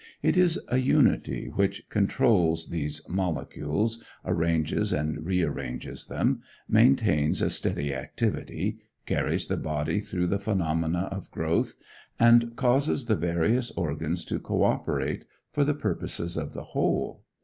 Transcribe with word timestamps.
It 0.23 0.35
is 0.35 0.59
a 0.67 0.77
unity 0.79 1.45
which 1.53 1.87
controls 1.89 2.69
these 2.71 3.07
molecules, 3.07 4.03
arranges 4.25 4.91
and 4.91 5.23
rearranges 5.23 6.07
them, 6.07 6.41
maintains 6.67 7.39
a 7.39 7.51
steady 7.51 7.93
activity, 7.93 8.79
carries 9.05 9.45
the 9.45 9.57
body 9.57 9.99
through 9.99 10.25
the 10.25 10.39
phenomena 10.39 11.07
of 11.11 11.29
growth, 11.29 11.75
and 12.19 12.55
causes 12.55 13.05
the 13.05 13.15
various 13.15 13.69
organs 13.69 14.25
to 14.25 14.39
coöperate 14.39 15.25
for 15.51 15.63
the 15.63 15.75
purposes 15.75 16.35
of 16.35 16.53
the 16.53 16.63
whole. 16.73 17.21